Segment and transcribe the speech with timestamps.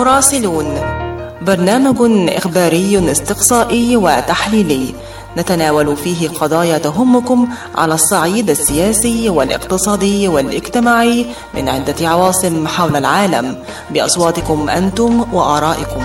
[0.00, 0.80] مراسلون
[1.42, 1.96] برنامج
[2.36, 4.94] إخباري استقصائي وتحليلي.
[5.38, 13.56] نتناول فيه قضايا تهمكم على الصعيد السياسي والاقتصادي والاجتماعي من عدة عواصم حول العالم.
[13.90, 16.02] بأصواتكم أنتم وآرائكم.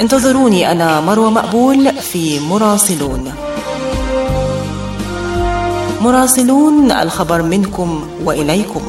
[0.00, 3.32] انتظروني أنا مروى مقبول في مراسلون.
[6.00, 8.82] مراسلون الخبر منكم وإليكم.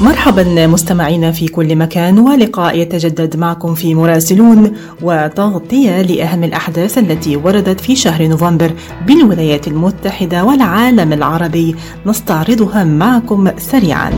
[0.00, 7.80] مرحبا مستمعينا في كل مكان ولقاء يتجدد معكم في مراسلون وتغطية لأهم الأحداث التي وردت
[7.80, 8.72] في شهر نوفمبر
[9.06, 11.76] بالولايات المتحدة والعالم العربي
[12.06, 14.10] نستعرضها معكم سريعاً.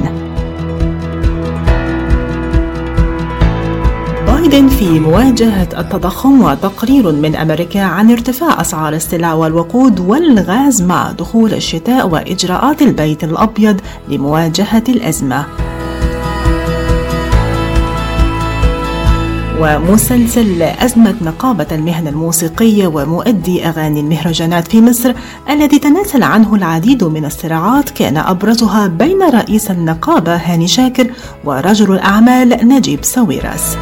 [4.27, 11.55] بايدن في مواجهة التضخم وتقرير من أمريكا عن ارتفاع أسعار السلع والوقود والغاز مع دخول
[11.55, 15.45] الشتاء وإجراءات البيت الأبيض لمواجهة الأزمة.
[19.62, 25.14] ومسلسل أزمة نقابة المهنة الموسيقية ومؤدي أغاني المهرجانات في مصر
[25.50, 31.10] الذي تناسل عنه العديد من الصراعات كان أبرزها بين رئيس النقابة هاني شاكر
[31.44, 33.77] ورجل الأعمال نجيب ساويرس.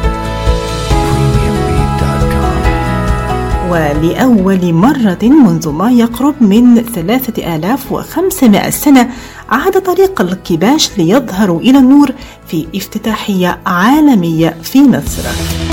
[3.69, 9.09] ولأول مرة منذ ما يقرب من 3500 سنة
[9.49, 12.11] عاد طريق الكباش ليظهر إلى النور
[12.47, 15.70] في افتتاحية عالمية في مصر.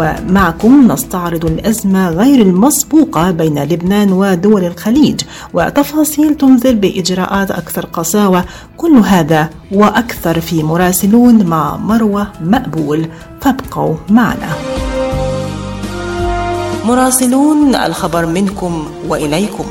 [0.00, 5.20] ومعكم نستعرض الأزمة غير المسبوقة بين لبنان ودول الخليج
[5.54, 8.44] وتفاصيل تنذر بإجراءات أكثر قساوة.
[8.76, 13.08] كل هذا وأكثر في مراسلون مع مروة مقبول.
[13.40, 14.48] فابقوا معنا.
[16.84, 19.64] مراسلون الخبر منكم وإليكم.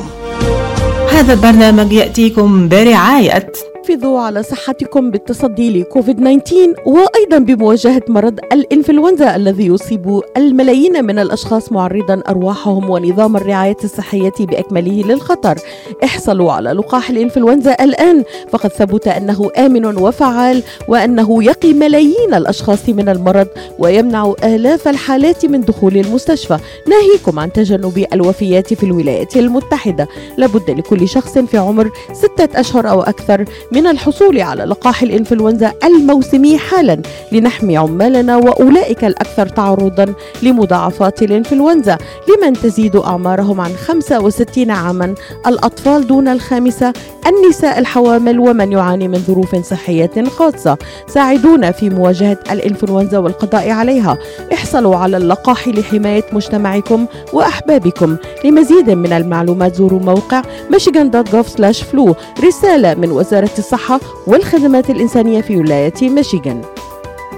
[1.12, 3.52] هذا البرنامج يأتيكم برعاية
[3.90, 11.72] حافظوا على صحتكم بالتصدي لكوفيد 19 وأيضا بمواجهة مرض الإنفلونزا الذي يصيب الملايين من الأشخاص
[11.72, 15.56] معرضا أرواحهم ونظام الرعاية الصحية بأكمله للخطر.
[16.04, 23.10] احصلوا على لقاح الإنفلونزا الآن فقد ثبت أنه آمن وفعال وأنه يقي ملايين الأشخاص من
[23.10, 23.48] المرض
[23.80, 30.08] ويمنع آلاف الحالات من دخول المستشفى ناهيكم عن تجنب الوفيات في الولايات المتحدة.
[30.38, 35.74] لابد لكل شخص في عمر ستة أشهر أو أكثر من من الحصول على لقاح الإنفلونزا
[35.84, 37.02] الموسمي حالا
[37.32, 40.14] لنحمي عمالنا وأولئك الأكثر تعرضا
[40.44, 41.98] لمضاعفات الإنفلونزا
[42.28, 45.16] لمن تزيد أعمارهم عن 65 عاما.
[45.48, 46.94] الأطفال دون الخامسة
[47.28, 54.18] النساء الحوامل ومن يعاني من ظروف صحية خاصة ساعدونا في مواجهة الإنفلونزا والقضاء عليها.
[54.54, 58.18] احصلوا على اللقاح لحماية مجتمعكم وأحبابكم.
[58.46, 60.42] لمزيد من المعلومات زوروا موقع
[60.74, 62.14] michigan.gov/flu
[62.44, 66.62] رسالة من وزارة الصحة والخدمات الإنسانية في ولاية ميشيغان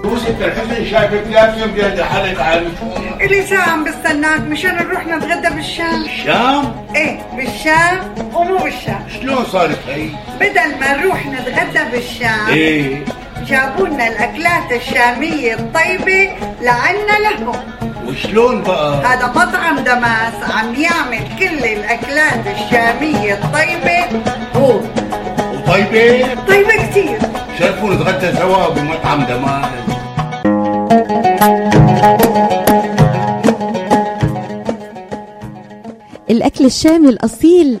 [0.04, 2.68] يوسف الحسن جاي حالك عالي
[3.20, 9.78] إلي ساعة عم بستناك مشان نروح نتغدى بالشام الشام؟ إيه بالشام ومو بالشام شلون صارت
[9.88, 10.08] هي؟
[10.40, 13.04] بدل ما نروح نتغدى بالشام إيه
[13.46, 16.30] جابوا لنا الأكلات الشامية الطيبة
[16.62, 17.56] لعنا لهم
[18.06, 24.22] وشلون بقى؟ هذا مطعم دماس عم يعمل كل الأكلات الشامية الطيبة
[24.56, 24.80] هو
[25.72, 27.18] وطيبة؟ طيبة كتير
[27.58, 29.72] شرفوا نتغدى سوا بمطعم دماس
[36.30, 37.80] الأكل الشامي الأصيل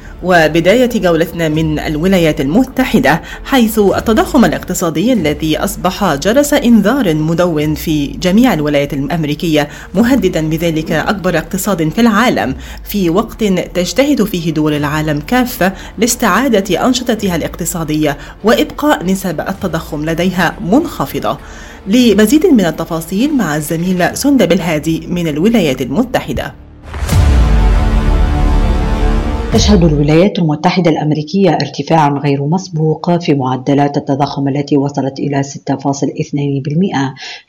[0.23, 8.53] وبداية جولتنا من الولايات المتحدة حيث التضخم الاقتصادي الذي أصبح جرس إنذار مدون في جميع
[8.53, 12.55] الولايات الأمريكية مهددا بذلك أكبر اقتصاد في العالم.
[12.83, 21.37] في وقت تجتهد فيه دول العالم كافة لاستعادة أنشطتها الاقتصادية وإبقاء نسب التضخم لديها منخفضة.
[21.87, 26.60] لمزيد من التفاصيل مع الزميل سندب الهادي من الولايات المتحدة.
[29.53, 35.49] تشهد الولايات المتحدة الأمريكية ارتفاعا غير مسبوق في معدلات التضخم التي وصلت إلى 6.2%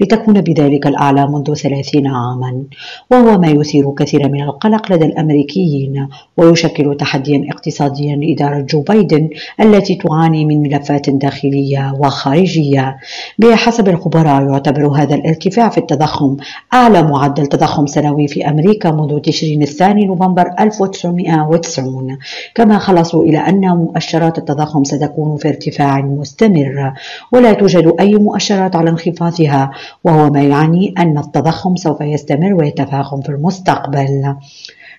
[0.01, 2.63] لتكون بذلك الأعلى منذ 30 عاما.
[3.11, 9.29] وهو ما يثير كثيرا من القلق لدى الأمريكيين ويشكل تحديا اقتصاديا لإدارة جو بايدن
[9.61, 12.97] التي تعاني من ملفات داخلية وخارجية.
[13.39, 16.37] بحسب الخبراء يعتبر هذا الارتفاع في التضخم
[16.75, 22.19] أعلى معدل تضخم سنوي في أمريكا منذ تشرين الثاني نوفمبر 1990 يعلمون
[22.55, 26.93] كما خلصوا إلى أن مؤشرات التضخم ستكون في ارتفاع مستمر
[27.33, 29.71] ولا توجد أي مؤشرات على انخفاضها
[30.05, 34.35] وهو ما يعني أن التضخم سوف يستمر ويتفاقم في المستقبل.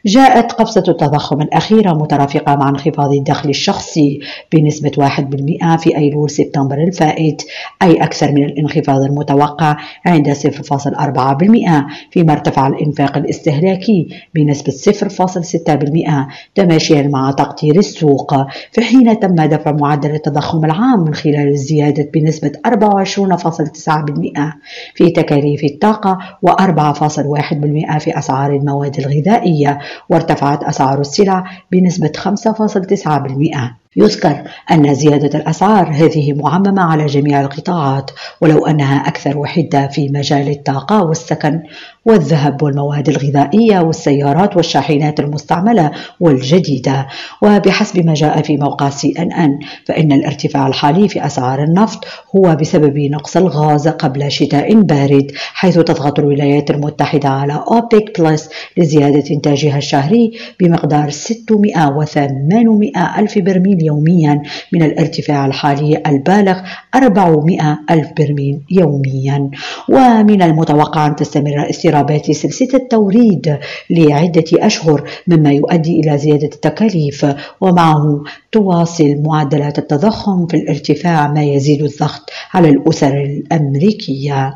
[0.05, 4.19] جاءت قفزة التضخم الأخيرة مترافقة مع انخفاض الدخل الشخصي
[4.53, 7.41] بنسبة 1% في أيلول سبتمبر الفائت
[7.81, 10.41] أي أكثر من الانخفاض المتوقع عند 0.4%
[12.11, 18.33] فيما ارتفع الإنفاق الاستهلاكي بنسبة 0.6% تماشيا مع تقدير السوق.
[18.71, 24.39] في حين تم دفع معدل التضخم العام من خلال الزيادة بنسبة 24.9%
[24.95, 26.17] في تكاليف الطاقة
[26.47, 29.79] و4.1% في أسعار المواد الغذائية.
[30.09, 38.11] وارتفعت أسعار السلع بنسبة 5.9% يذكر أن زيادة الأسعار هذه معممة على جميع القطاعات
[38.41, 41.61] ولو أنها أكثر وحدة في مجال الطاقة والسكن
[42.05, 47.07] والذهب والمواد الغذائية والسيارات والشاحنات المستعملة والجديدة.
[47.41, 52.05] وبحسب ما جاء في موقع سي ان ان فإن الارتفاع الحالي في أسعار النفط
[52.35, 59.23] هو بسبب نقص الغاز قبل شتاء بارد حيث تضغط الولايات المتحدة على أوبيك بلس لزيادة
[59.31, 64.41] إنتاجها الشهري بمقدار 600 و 800 ألف برميل يوميا
[64.73, 66.59] من الارتفاع الحالي البالغ
[66.95, 69.49] 400 ألف برميل يوميا.
[69.89, 73.57] ومن المتوقع أن تستمر اضطرابات سلسلة التوريد
[73.89, 77.25] لعدة أشهر مما يؤدي إلى زيادة التكاليف.
[77.61, 84.55] ومعه تواصل معدلات التضخم في الارتفاع ما يزيد الضغط على الأسر الأمريكية.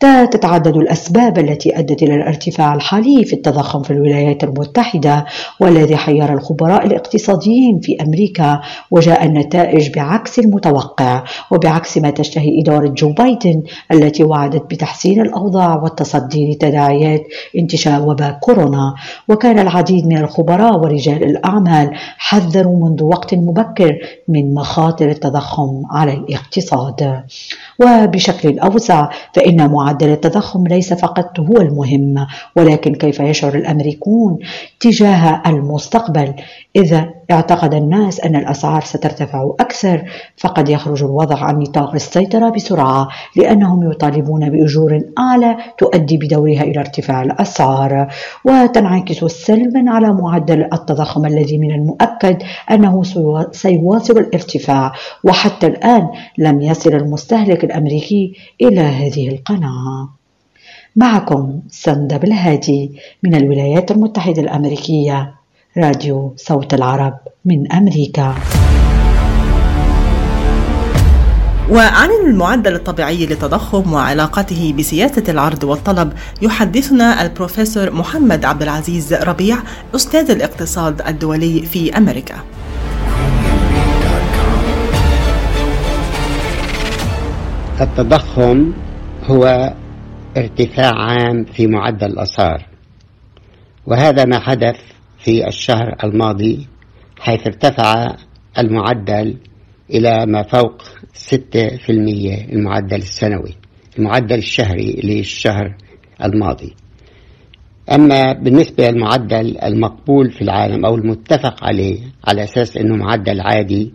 [0.00, 5.24] تتعدد الأسباب التي أدت إلى الارتفاع الحالي في التضخم في الولايات المتحدة
[5.60, 8.60] والذي حير الخبراء الاقتصاديين في أمريكا.
[8.90, 13.62] وجاء النتائج بعكس المتوقع وبعكس ما تشتهي إدارة جو بايدن
[13.92, 17.22] التي وعدت بتحسين الأوضاع والتصدي لتداعيات
[17.58, 18.94] انتشار وباء كورونا.
[19.28, 23.98] وكان العديد من الخبراء ورجال الأعمال حذروا منذ وقت مبكر
[24.28, 27.22] من مخاطر التضخم على الاقتصاد.
[27.80, 32.26] وبشكل أوسع فإن معدل التضخم ليس فقط هو المهم
[32.56, 34.38] ولكن كيف يشعر الأمريكون
[34.80, 36.34] تجاه المستقبل؟
[36.76, 40.04] إذا اعتقد الناس أن الأسعار سترتفع أكثر
[40.36, 47.22] فقد يخرج الوضع عن نطاق السيطرة بسرعة لأنهم يطالبون بأجور أعلى تؤدي بدورها إلى ارتفاع
[47.22, 48.08] الأسعار.
[48.44, 53.02] وتنعكس سلبا على معدل التضخم الذي من المؤكد أنه
[53.52, 54.92] سيواصل الارتفاع
[55.24, 56.08] وحتى الآن
[56.38, 60.08] لم يصل المستهلك الأمريكي إلى هذه القناعة.
[60.96, 62.92] معكم سندب الهادي
[63.22, 65.41] من الولايات المتحدة الأمريكية.
[65.78, 68.34] راديو صوت العرب من أمريكا
[71.70, 79.56] وعن المعدل الطبيعي للتضخم وعلاقته بسياسة العرض والطلب يحدثنا البروفيسور محمد عبد العزيز ربيع
[79.96, 82.36] أستاذ الاقتصاد الدولي في أمريكا.
[87.80, 88.72] التضخم
[89.24, 89.74] هو
[90.36, 92.66] ارتفاع عام في معدل الأسعار
[93.86, 94.91] وهذا ما حدث
[95.24, 96.66] في الشهر الماضي
[97.18, 98.16] حيث ارتفع
[98.58, 99.36] المعدل
[99.90, 101.90] إلى ما فوق 6%
[102.52, 103.54] المعدل السنوي
[103.98, 105.76] المعدل الشهري للشهر
[106.24, 106.74] الماضي.
[107.92, 113.92] أما بالنسبة للمعدل المقبول في العالم أو المتفق عليه على أساس أنه معدل عادي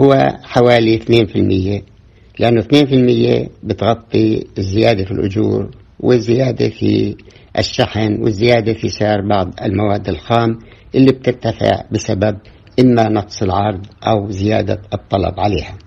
[0.00, 1.82] هو حوالي 2%
[2.38, 7.16] لأنه 2% بتغطي الزيادة في الأجور والزيادة في
[7.58, 10.58] الشحن والزيادة في سعر بعض المواد الخام
[10.94, 12.38] اللي بترتفع بسبب
[12.80, 15.78] إما نقص العرض أو زيادة الطلب عليها.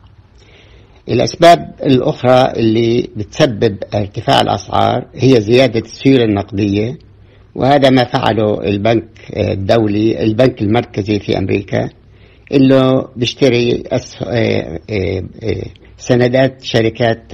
[1.09, 6.97] الأسباب الأخرى اللي بتسبب ارتفاع الأسعار هي زيادة السيولة النقدية
[7.55, 11.89] وهذا ما فعله البنك الدولي البنك المركزي في أمريكا
[12.51, 15.63] اللي بيشتري آه، آه، آه،
[15.97, 17.31] سندات شركات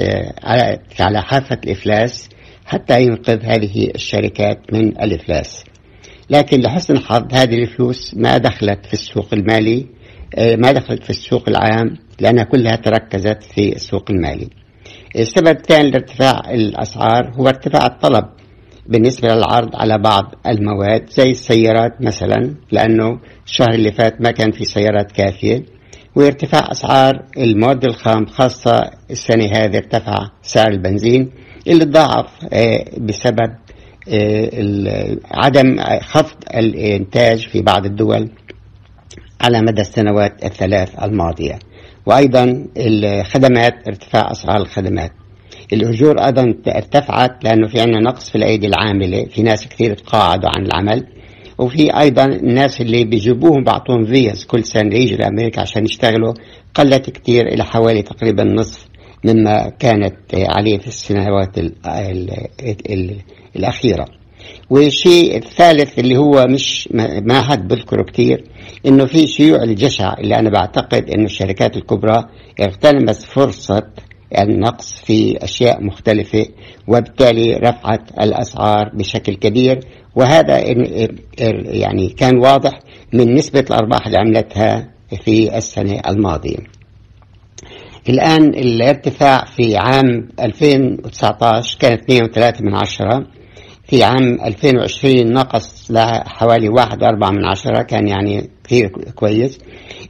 [0.99, 2.29] على حافة الإفلاس
[2.65, 5.63] حتى ينقذ هذه الشركات من الإفلاس.
[6.29, 9.85] لكن لحسن الحظ هذه الفلوس ما دخلت في السوق المالي
[10.35, 14.49] آه، ما دخلت في السوق العام لأنها كلها تركزت في السوق المالي.
[15.15, 18.25] السبب الثاني لارتفاع الأسعار هو ارتفاع الطلب
[18.87, 24.65] بالنسبة للعرض على بعض المواد زي السيارات مثلا لأنه الشهر اللي فات ما كان في
[24.65, 25.65] سيارات كافية.
[26.15, 31.31] وارتفاع أسعار المواد الخام خاصة السنة هذه ارتفع سعر البنزين.
[31.67, 33.55] اللي تضاعف آه، بسبب
[34.09, 38.29] آه، عدم خفض الإنتاج في بعض الدول
[39.41, 41.59] على مدى السنوات الثلاث الماضية.
[42.05, 45.11] وأيضا الخدمات ارتفاع أسعار الخدمات.
[45.73, 50.65] الأجور أيضا ارتفعت لأنه في عندنا نقص في الأيدي العاملة في ناس كثير تقاعدوا عن
[50.65, 51.07] العمل.
[51.57, 56.33] وفي أيضا الناس اللي بيجيبوهم بعطوهم فيز كل سنة يجوا لأمريكا عشان يشتغلوا
[56.75, 58.87] قلت كثير إلى حوالي تقريبا نصف
[59.23, 62.31] مما كانت عليه في السنوات ال ال
[62.89, 63.15] ال
[63.55, 64.05] الأخيرة
[64.69, 66.89] والشيء الثالث اللي هو مش
[67.21, 68.43] ما حد بذكره كثير
[68.85, 72.25] إنه في شيوع الجشع اللي أنا بعتقد إنه الشركات الكبرى
[72.61, 73.83] اغتنمت فرصة
[74.39, 76.45] النقص في أشياء مختلفة
[76.87, 79.79] وبالتالي رفعت الأسعار بشكل كبير
[80.15, 80.59] وهذا
[81.73, 82.71] يعني كان واضح
[83.13, 84.89] من نسبة الأرباح اللي عملتها
[85.25, 86.57] في السنة الماضية.
[88.09, 93.25] الآن الارتفاع في عام 2019 كانت 2.3 من عشرة.
[93.83, 99.59] في عام 2020 نقص لحوالي 1.4 من عشرة كان يعني كثير كويس.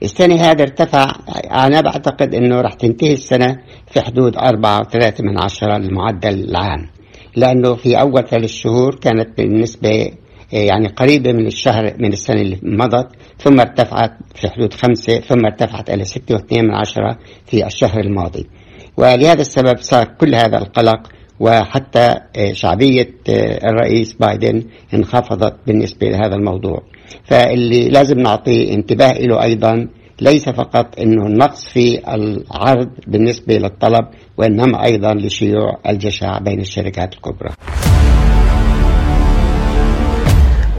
[0.04, 1.12] السنة هذا ارتفع
[1.52, 3.58] أنا بعتقد أنه راح تنتهي السنة
[3.92, 6.90] في حدود 4.3 من عشرة المعدل العام.
[7.36, 10.12] لأنه في أول ثلاث شهور كانت بالنسبة
[10.54, 13.08] يعني قريبة من الشهر من السنة اللي مضت.
[13.40, 18.48] ثم ارتفعت في حدود خمسة ثم ارتفعت إلى ستة واثنين من عشرة في الشهر الماضي.
[18.98, 22.16] ولهذا السبب صار كل هذا القلق وحتى
[22.52, 23.10] شعبية
[23.70, 26.84] الرئيس بايدن انخفضت بالنسبة لهذا الموضوع.
[27.24, 29.88] فاللي لازم نعطيه انتباه له أيضا
[30.22, 34.06] ليس فقط إنه النقص في العرض بالنسبة للطلب
[34.38, 37.50] وإنما أيضا لشيوع الجشع بين الشركات الكبرى.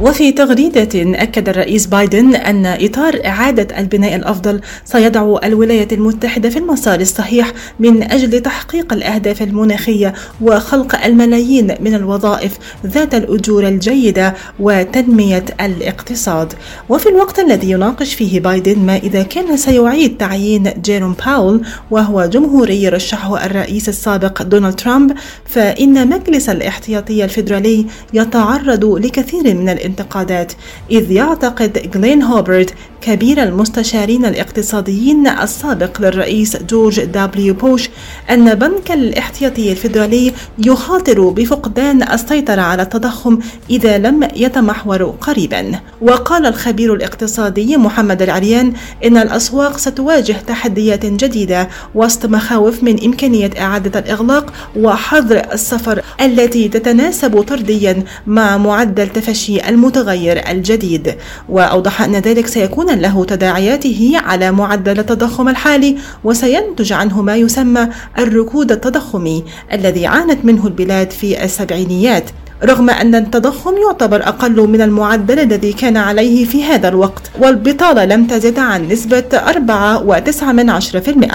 [0.00, 7.00] وفي تغريدة أكد الرئيس بايدن أن إطار إعادة البناء الأفضل سيضع الولايات المتحدة في المسار
[7.00, 16.52] الصحيح من أجل تحقيق الأهداف المناخية وخلق الملايين من الوظائف ذات الأجور الجيدة وتنمية الاقتصاد.
[16.88, 21.60] وفي الوقت الذي يناقش فيه بايدن ما إذا كان سيعيد تعيين جيروم باول
[21.90, 25.12] وهو جمهوري رشحه الرئيس السابق دونالد ترامب
[25.46, 30.52] فإن مجلس الاحتياطي الفيدرالي يتعرض لكثير من الانتقادات
[30.90, 37.90] إذ يعتقد جلين هوبرت كبير المستشارين الاقتصاديين السابق للرئيس جورج دبليو بوش
[38.30, 43.38] أن بنك الاحتياطي الفيدرالي يخاطر بفقدان السيطرة على التضخم
[43.70, 45.80] إذا لم يتمحور قريبا.
[46.00, 48.72] وقال الخبير الاقتصادي محمد العريان
[49.04, 57.42] إن الأسواق ستواجه تحديات جديدة وسط مخاوف من إمكانية إعادة الإغلاق وحظر السفر التي تتناسب
[57.42, 61.14] طرديا مع معدل تفشي المتغير الجديد
[61.48, 67.88] وأوضح أن ذلك سيكون له تداعياته على معدل التضخم الحالي وسينتج عنه ما يسمى
[68.18, 72.24] الركود التضخمي الذي عانت منه البلاد في السبعينيات
[72.64, 78.26] رغم أن التضخم يعتبر أقل من المعدل الذي كان عليه في هذا الوقت والبطالة لم
[78.26, 81.34] تزد عن نسبة 4.9%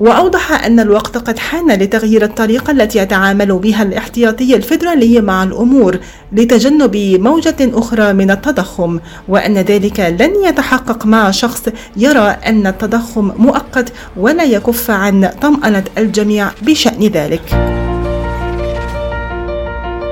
[0.00, 5.98] وأوضح أن الوقت قد حان لتغيير الطريقة التي يتعامل بها الاحتياطي الفيدرالي مع الأمور
[6.32, 11.62] لتجنب موجة أخرى من التضخم وأن ذلك لن يتحقق مع شخص
[11.96, 17.54] يرى أن التضخم مؤقت ولا يكف عن طمأنة الجميع بشأن ذلك.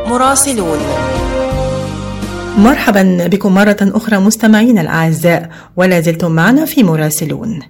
[0.06, 0.78] مراسلون.
[2.58, 7.60] مرحبا بكم مرة أخرى مستمعينا الأعزاء ولا زلتم معنا في مراسلون.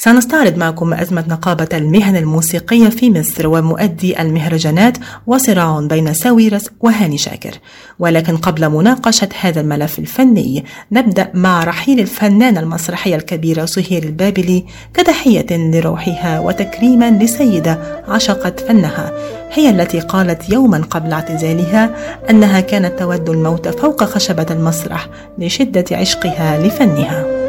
[0.00, 7.50] سنستعرض معكم أزمة نقابة المهن الموسيقية في مصر ومؤدي المهرجانات وصراع بين ساويرس وهاني شاكر.
[7.98, 14.64] ولكن قبل مناقشة هذا الملف الفني نبدأ مع رحيل الفنانة المسرحية الكبيرة سهير البابلي
[14.94, 19.12] كتحية لروحها وتكريما لسيدة عشقت فنها.
[19.52, 21.90] هي التي قالت يوما قبل اعتزالها
[22.30, 27.47] أنها كانت تود الموت فوق خشبة المسرح لشدة عشقها لفنها.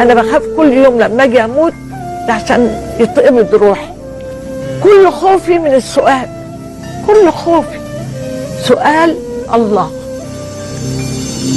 [0.00, 1.72] أنا بخاف كل يوم لما أجي أموت
[2.28, 3.88] عشان يتقبض روحي.
[4.82, 6.28] كل خوفي من السؤال
[7.06, 7.78] كل خوفي.
[8.64, 9.16] سؤال
[9.54, 9.90] الله.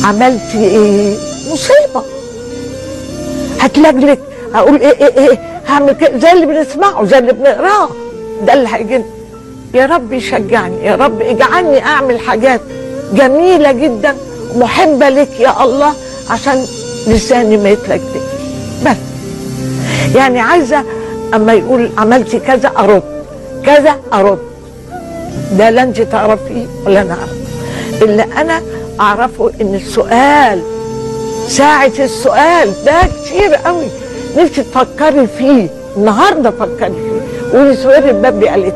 [0.03, 1.15] عملت إيه؟
[1.51, 2.03] مصيبة.
[3.59, 4.19] هتلجلج
[4.53, 6.17] هقول إيه إيه إيه؟ هعمل كده.
[6.19, 7.89] زي اللي بنسمعه زي اللي بنقراه.
[8.47, 9.03] ده اللي هيجينا
[9.73, 12.61] يا رب يشجعني يا رب اجعلني أعمل حاجات
[13.13, 14.15] جميلة جدا
[14.55, 15.93] محبة لك يا الله
[16.29, 16.65] عشان
[17.07, 18.01] لساني ما يتلجلج.
[18.85, 18.95] بس.
[20.15, 20.83] يعني عايزة
[21.33, 23.03] أما يقول عملتي كذا أرد.
[23.65, 24.39] كذا أرد.
[25.57, 27.39] ده لا أنت تعرفيه ولا أنا أعرف.
[28.01, 28.61] اللي أنا
[28.99, 30.61] أعرفه إن السؤال
[31.47, 33.85] ساعة السؤال ده كتير قوي.
[34.37, 35.67] نفسي تفكري فيه.
[35.97, 36.93] النهارده فكري
[37.51, 37.73] فيه.
[37.73, 38.75] سؤال الباب قالت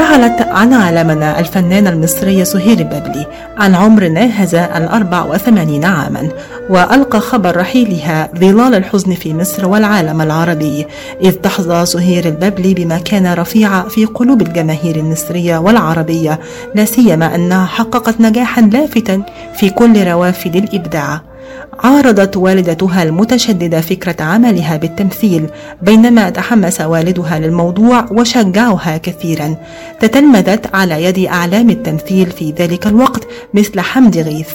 [0.00, 3.26] رحلت عن عالمنا الفنانة المصرية سهير البابلي
[3.58, 6.28] عن عمر ناهز الأربع وثمانين عاما
[6.70, 10.86] وألقى خبر رحيلها ظلال الحزن في مصر والعالم العربي
[11.22, 16.40] إذ تحظى سهير البابلي بمكانة رفيعة في قلوب الجماهير المصرية والعربية
[16.74, 19.22] لا سيما أنها حققت نجاحا لافتا
[19.56, 21.29] في كل روافد الإبداع.
[21.78, 25.46] عارضت والدتها المتشددة فكرة عملها بالتمثيل
[25.82, 29.56] بينما تحمس والدها للموضوع وشجعها كثيرا.
[30.00, 34.48] تتلمذت على يد أعلام التمثيل في ذلك الوقت مثل حمد غيث.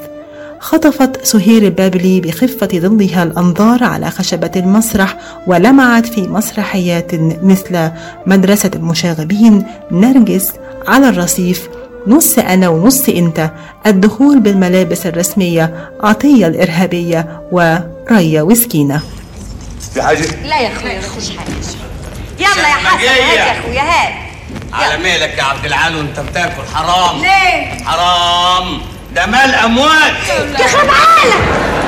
[0.59, 7.11] خطفت سهير البابلي بخفة ظلها الأنظار على خشبة المسرح ولمعت في مسرحيات
[7.43, 7.89] مثل
[8.25, 10.53] مدرسة المشاغبين نرجس
[10.87, 11.69] على الرصيف
[12.07, 13.51] نص أنا ونص أنت.
[13.85, 19.01] الدخول بالملابس الرسمية عطية الإرهابية وريا وسكينة.
[19.93, 21.49] في حاجة؟ لا يا أخويا مفيش حاجة.
[22.39, 24.13] يلا يا حسن هات يا أخويا هات.
[24.73, 27.21] على مالك يا عبد العال وأنت بتاكل؟ حرام.
[27.21, 28.81] ليه؟ حرام.
[29.15, 30.13] ده مال اموات
[30.59, 31.43] يخرب عقلك.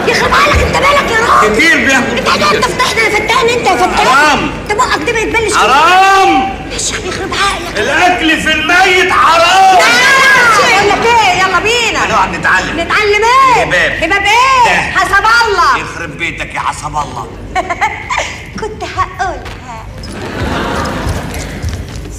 [0.07, 0.59] يخرب عقلك.
[0.63, 4.51] انت مالك يا راجل؟ كتير بياكل انت قاعد تفتحنا يا فتان انت يا فتان حرام.
[4.61, 5.57] انت بقك ده بيتبلش كده.
[5.59, 6.49] حرام.
[6.71, 7.79] ماشي يخرب عقلك.
[7.79, 9.75] الأكل في الميت حرام.
[9.75, 12.05] بقول لك إيه يلا بينا.
[12.05, 12.79] هنقعد نتعلم.
[12.79, 14.03] نتعلم إيه؟ هباب.
[14.03, 14.99] هباب إيه؟ ده.
[14.99, 15.77] حسب الله.
[15.77, 17.27] يخرب بيتك يا حسب الله.
[18.59, 19.85] كنت هقولها.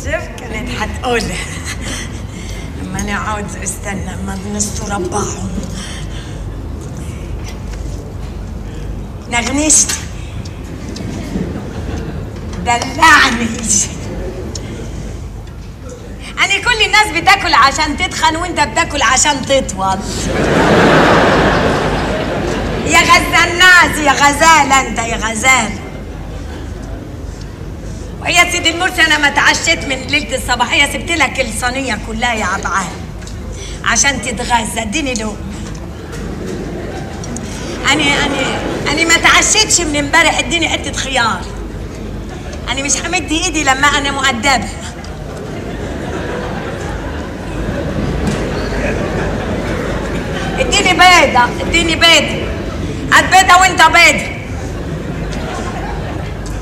[0.05, 1.37] شوف كانت هتقولها.
[2.89, 5.49] اما نقعد أستنى اما بنستر ربعهم
[9.31, 9.91] نغنشت
[12.65, 13.49] دلعني
[16.39, 19.99] أنا كل الناس بتاكل عشان تتخن وأنت بتاكل عشان تطول.
[22.87, 23.59] يا غزال
[24.05, 25.88] يا غزالة أنت يا غزال.
[28.23, 32.87] ويا سيدي المرسي أنا ما اتعشيت من ليلة الصباحيه سبت لك الصينية كلها يا عبعال
[33.85, 35.37] عشان تتغذى اديني لقمه
[37.93, 38.59] أنا أنا
[38.93, 40.39] أنا ما اتعشيتش من امبارح.
[40.39, 41.41] اديني حتة خيار.
[42.69, 44.69] أنا مش همد إيدي لما أنا مؤدبة.
[50.59, 52.49] اديني بيضة اديني بيضة.
[53.13, 54.38] هات بيضة وانت بيضة.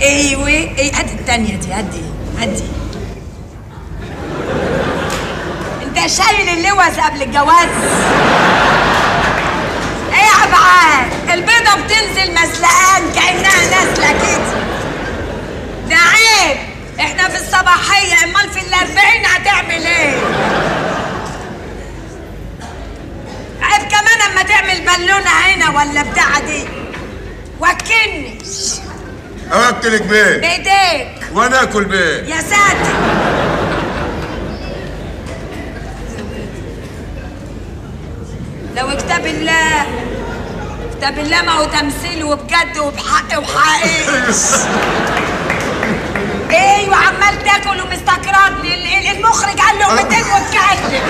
[0.02, 2.02] أيوه إيه هات التانية دي هات دي
[2.38, 2.62] هات دي
[5.82, 7.68] أنت شايل اللوز قبل الجواز.
[10.12, 14.56] إيه يا عبعال البيضة بتنزل مسلقان كأنها نازلة كده.
[15.88, 16.56] ده عيب
[17.00, 20.14] إحنا في الصباحية أمال في الأربعين هتعمل إيه؟
[23.62, 26.64] عيب كمان أما تعمل بالونة هنا ولا بتاع دي.
[27.60, 28.38] وكني
[29.52, 32.96] أوكلك بيه بايديك وأنا آكل بيه يا ساتر.
[38.76, 39.86] لو كتاب الله
[40.96, 44.34] كتاب الله ما هو تمثيل وبجد وبحق وحقيقي.
[46.50, 47.80] أيوه عمال تاكل
[48.86, 51.02] ال- المخرج قال له 200 واتكلم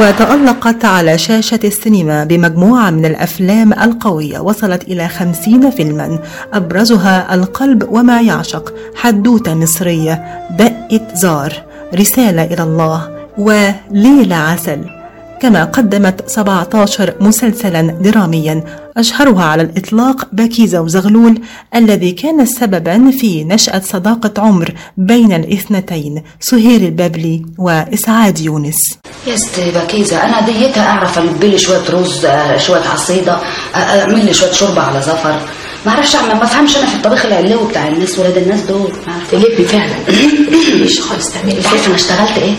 [0.00, 6.18] وتألقت على شاشة السينما بمجموعة من الأفلام القوية وصلت إلى خمسين فيلما.
[6.52, 10.24] أبرزها القلب وما يعشق حدوتة مصرية
[10.58, 11.52] دقة زار
[11.94, 14.95] رسالة إلى الله وليلة عسل.
[15.40, 18.64] كما قدمت 17 مسلسلا دراميا
[18.96, 21.40] أشهرها على الإطلاق بكيزة وزغلول
[21.74, 28.98] الذي كان سببا في نشأة صداقة عمر بين الاثنتين سهير البابلي وإسعاد يونس.
[29.26, 33.32] يا ست بكيزة أنا ديتها أعرف ألب لي شوية رز آه، شوية عصيدة
[33.74, 35.40] آه، أعمل لي شوية شوربة على زفر.
[35.86, 38.92] ما أعرفش أعمل ما افهمش أنا في الطبيخ العلوي بتاع الناس ولاد الناس دول.
[39.30, 39.94] تلبي فعلا.
[40.84, 41.62] مش خالص تعملي.
[41.62, 42.54] شايفه أنا اشتغلت إيه؟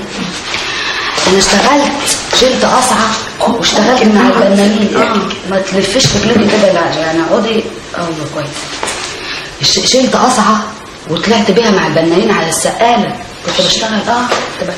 [1.29, 3.09] أنا اشتغلت شلت قصعة
[3.57, 5.15] واشتغلت مع البنانين آه.
[5.49, 7.49] ما تلفيش رجليكي كده لا يعني اقعدي
[7.97, 9.87] أيوه كويس.
[9.91, 10.59] شلت قصعة
[11.09, 13.15] وطلعت بيها مع البنانين على السقالة.
[13.45, 14.27] كنت بشتغل آه
[14.59, 14.69] كنت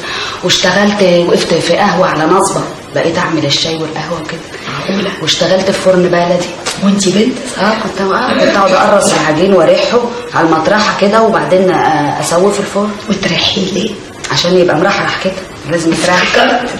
[0.43, 2.61] واشتغلت وقفت في قهوة على نصبة.
[2.95, 5.09] بقيت أعمل الشاي والقهوة وكده.
[5.21, 6.45] واشتغلت في فرن بلدي.
[6.83, 9.99] وانتي بنت؟ آه كنت آه كنت أقعد أقرص العجين وأريحه
[10.35, 12.91] على المطرحة كده وبعدين آه، اسويه في الفرن.
[13.09, 13.91] وتريحيه ليه؟
[14.31, 15.33] عشان يبقى مرحرح كده.
[15.71, 16.23] لازم يتريح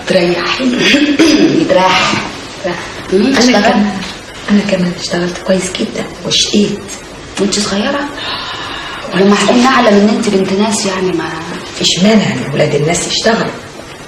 [0.08, 0.63] تريحي.
[1.63, 2.12] يتريح
[3.13, 3.91] أنا كمان.
[4.52, 6.80] أنا كمان اشتغلت كويس جدا وشقيت.
[7.39, 7.99] وأنت صغيرة؟
[9.13, 11.30] ومعقول نعلم إن أنت بنت ناس يعني ما
[11.80, 13.52] فيش مانع إن ولاد الناس يشتغلوا.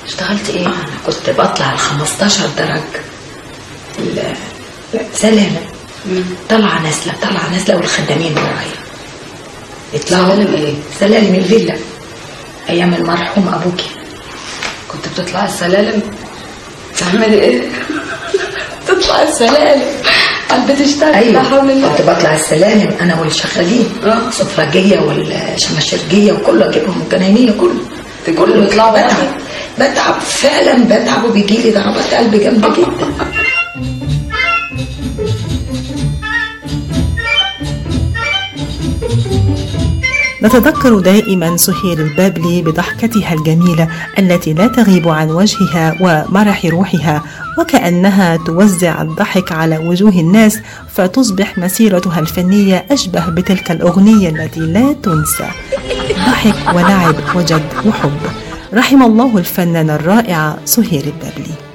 [0.08, 3.02] اشتغلت إيه؟ أنا كنت بطلع ال 15 درجه
[5.14, 5.56] سلالم
[6.50, 8.82] طالعه نازلة طالعه نازلة والخدامين ورايا
[9.94, 10.36] يطلعوا.
[10.36, 11.76] سلالم إيه؟ سلالم الفيلا.
[12.70, 14.01] أيام المرحوم أبوكي.
[15.06, 16.02] كنت بتطلعي السلالم؟
[16.98, 17.62] تعملي إيه؟
[18.88, 19.82] تطلعي السلالم.
[20.52, 21.34] قلبي تشتغل أيوه.
[21.34, 21.90] لا حول الله.
[21.90, 23.90] كنت بطلع السلالم أنا والشغالين.
[24.32, 27.82] سفرجيه والشماشرجيه وكله أجيبهم الجناينيه كله
[28.38, 29.28] كله يطلعوا بتعب
[29.80, 33.08] بتعب فعلا بتعب وبيجي لي ضربات قلب جامدة جدا.
[40.44, 43.88] نتذكر دائما سهير البابلي بضحكتها الجميلة
[44.20, 47.24] التي لا تغيب عن وجهها ومرح روحها
[47.60, 55.50] وكأنها توزع الضحك على وجوه الناس فتصبح مسيرتها الفنية أشبه بتلك الأغنية التي لا تنسى.
[56.14, 58.20] ضحك ولعب وجد وحب.
[58.74, 61.71] رحم الله الفنانة الرائعة سهير البابلي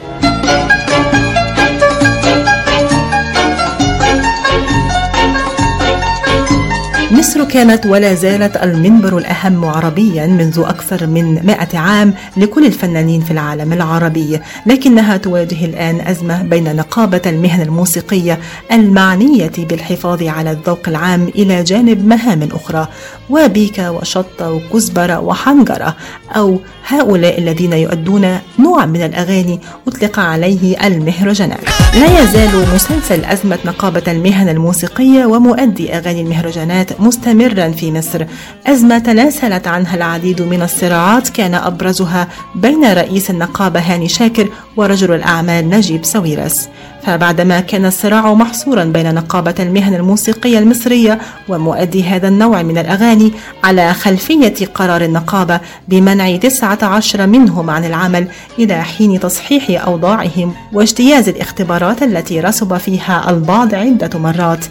[7.10, 13.30] مصر كانت ولا زالت المنبر الأهم عربيا منذ أكثر من مائة عام لكل الفنانين في
[13.30, 18.38] العالم العربي لكنها تواجه الآن أزمة بين نقابة المهن الموسيقية
[18.72, 22.88] المعنية بالحفاظ على الذوق العام إلى جانب مهام أخرى
[23.30, 25.96] وبيكا وشطة وكزبرة وحنجرة
[26.36, 31.60] أو هؤلاء الذين يؤدون نوع من الأغاني أطلق عليه المهرجانات.
[31.94, 38.24] لا يزال مسلسل أزمة نقابة المهن الموسيقية ومؤدي أغاني المهرجانات مستمرا في مصر.
[38.66, 45.70] أزمة تناسلت عنها العديد من الصراعات كان أبرزها بين رئيس النقابة هاني شاكر ورجل الأعمال
[45.70, 46.68] نجيب ساويرس.
[47.06, 53.32] فبعدما كان الصراع محصورا بين نقابة المهن الموسيقية المصرية ومؤدي هذا النوع من الأغاني
[53.64, 58.28] على خلفية قرار النقابة بمنع 19 منهم عن العمل
[58.59, 64.64] إلى حين تصحيح أوضاعهم واجتياز الاختبارات التي رسب فيها البعض عدة مرات.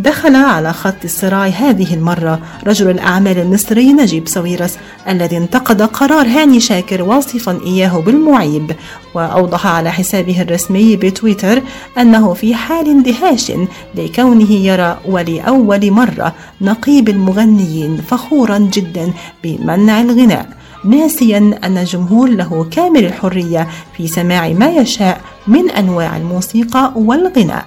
[0.00, 6.60] دخل على خط الصراع هذه المرة رجل الأعمال المصري نجيب ساويرس الذي انتقد قرار هاني
[6.60, 8.72] شاكر واصفا إياه بالمعيب.
[9.14, 11.62] وأوضح على حسابه الرسمي بتويتر
[11.98, 13.52] أنه في حال اندهاش
[13.94, 19.12] لكونه يرى ولأول مرة نقيب المغنيين فخورا جدا
[19.44, 20.48] بمنع الغناء
[20.84, 27.66] ناسيا أن الجمهور له كامل الحرية في سماع ما يشاء من أنواع الموسيقى والغناء.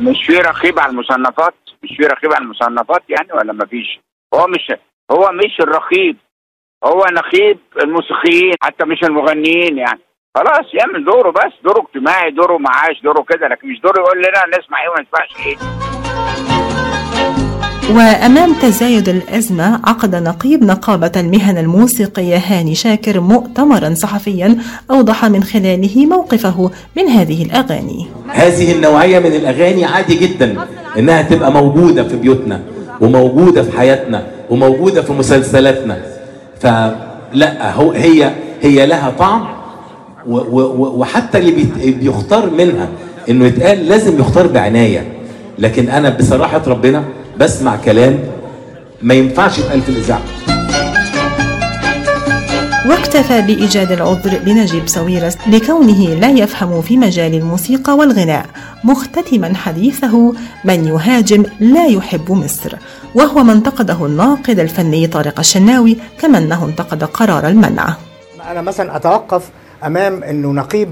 [0.00, 4.00] مش في رقيب على المصنفات؟ مش في رقيب على المصنفات يعني ولا ما فيش؟
[4.34, 4.72] هو مش
[5.10, 6.16] هو مش الرقيب.
[6.84, 10.00] هو نقيب الموسيقيين حتى مش المغنيين يعني.
[10.36, 11.52] خلاص يعمل دوره بس.
[11.64, 15.46] دوره اجتماعي دوره معاش دوره كده لكن مش دوره يقول لنا نسمع إيه وما نسمعش
[15.46, 15.56] إيه.
[17.90, 24.56] وأمام تزايد الأزمة عقد نقيب نقابة المهن الموسيقية هاني شاكر مؤتمرا صحفيا
[24.90, 28.06] أوضح من خلاله موقفه من هذه الأغاني.
[28.28, 30.56] هذه النوعية من الأغاني عادي جدا
[30.98, 32.60] إنها تبقى موجودة في بيوتنا
[33.00, 35.98] وموجودة في حياتنا وموجودة في مسلسلاتنا.
[36.60, 38.30] فلا هو هي
[38.62, 39.46] هي لها طعم
[40.96, 42.88] وحتى اللي بيختار منها
[43.30, 45.12] إنه يتقال لازم يختار بعناية.
[45.58, 47.04] لكن أنا بصراحة ربنا
[47.40, 48.18] بسمع كلام
[49.02, 50.22] ما ينفعش يتقال في الإذاعة.
[52.88, 58.46] واكتفى بإيجاد العذر لنجيب ساويرس لكونه لا يفهم في مجال الموسيقى والغناء
[58.84, 62.72] مختتما حديثه من يهاجم لا يحب مصر
[63.14, 67.94] وهو ما انتقده الناقد الفني طارق الشناوي كما أنه انتقد قرار المنع.
[68.50, 69.50] أنا مثلا أتوقف
[69.84, 70.88] أمام إنه نقيب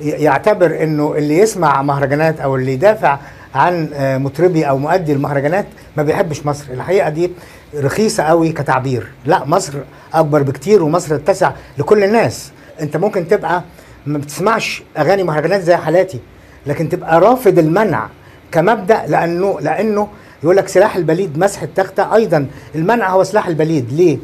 [0.00, 3.18] يعتبر إنه اللي يسمع مهرجانات أو اللي يدافع
[3.54, 6.64] عن آه، مطربي أو مؤدي المهرجانات ما بيحبش مصر.
[6.70, 7.30] الحقيقة دي
[7.76, 9.06] رخيصة قوي كتعبير.
[9.26, 9.72] لا مصر
[10.14, 12.52] أكبر بكتير ومصر تتسع لكل الناس.
[12.80, 13.62] أنت ممكن تبقى
[14.06, 16.18] ما بتسمعش أغاني مهرجانات زي حالاتي
[16.66, 18.08] لكن تبقى رافض المنع
[18.52, 20.08] كمبدأ لأنه لأنه
[20.42, 22.14] يقول لك سلاح البليد مسح التخته.
[22.14, 23.92] أيضا المنع هو سلاح البليد.
[23.92, 24.18] ليه؟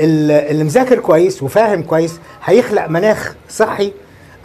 [0.00, 3.92] ال- اللي مذاكر كويس وفاهم كويس هيخلق مناخ صحي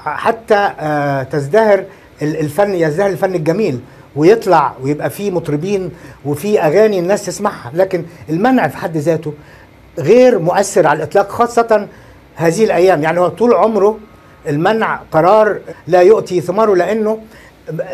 [0.05, 1.83] حتى آه، تزدهر
[2.21, 3.79] ال- الفن يزدهر الفن الجميل
[4.15, 5.91] ويطلع ويبقى فيه مطربين
[6.25, 7.71] وفيه أغاني الناس تسمعها.
[7.73, 9.33] لكن المنع في حد ذاته
[9.99, 11.87] غير مؤثر على الإطلاق خاصة
[12.35, 13.03] هذه الأيام.
[13.03, 13.97] يعني هو طول عمره
[14.47, 17.19] المنع قرار لا يؤتي ثماره لأنه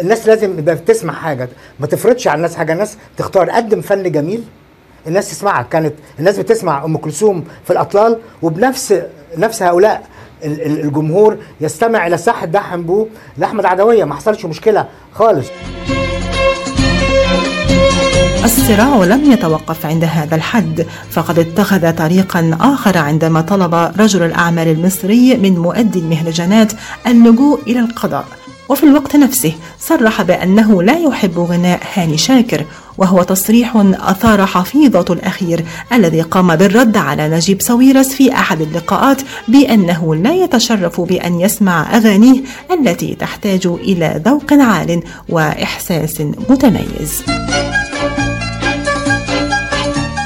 [0.01, 1.49] الناس لازم يبقى تسمع حاجة.
[1.79, 2.73] ما تفرضش على الناس حاجة.
[2.73, 4.43] الناس تختار قدم فن جميل
[5.07, 9.01] الناس تسمعك كانت الناس بتسمع أم كلثوم في الأطلال وبنفس
[9.37, 10.03] نفس هؤلاء
[10.43, 14.03] الجمهور يستمع إلى الصح الدحم بو لأحمد عدوية.
[14.03, 15.47] ما حصلش مشكلة خالص.
[18.43, 25.37] الصراع لم يتوقف عند هذا الحد فقد اتخذ طريقا آخر عندما طلب رجل الأعمال المصري
[25.37, 26.73] من مؤدي المهرجانات
[27.07, 28.25] اللجوء إلى القضاء.
[28.69, 32.65] وفي الوقت نفسه صرح بأنه لا يحب غناء هاني شاكر
[32.97, 40.15] وهو تصريح أثار حفيظة الأخير الذي قام بالرد على نجيب ساويرس في أحد اللقاءات بأنه
[40.15, 47.23] لا يتشرف بأن يسمع أغانيه التي تحتاج إلى ذوق عال وإحساس متميز.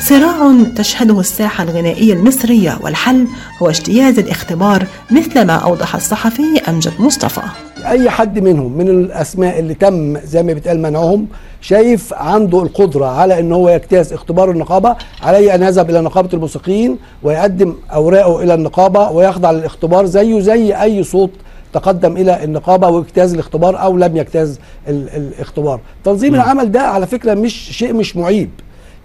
[0.10, 3.28] صراع تشهده الساحة الغنائية المصرية والحل
[3.62, 7.41] هو اجتياز الاختبار مثل ما أوضح الصحفي أمجد مصطفى
[7.86, 11.28] أي حد منهم من الأسماء اللي تم زي ما بيتقال منعهم
[11.62, 16.98] شايف عنده القدرة على إن هو يجتاز اختبار النقابة عليه أن يذهب إلى نقابة الموسيقيين
[17.24, 21.32] ويقدم أوراقه إلى النقابة ويخضع للاختبار زيه زي أي صوت
[21.74, 26.36] تقدم إلى النقابة واجتاز الاختبار أو لم يجتاز ال- الاختبار تنظيم م.
[26.36, 28.50] العمل ده على فكرة مش شيء مش معيب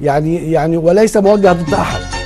[0.00, 2.19] يعني يعني وليس موجه ضد أحد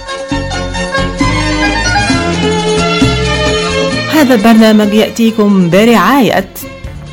[4.25, 6.49] هذا البرنامج يأتيكم برعاية